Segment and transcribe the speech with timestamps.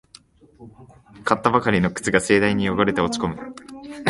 [1.25, 3.37] 買ったばかりの靴が盛大に汚れて落ちこむ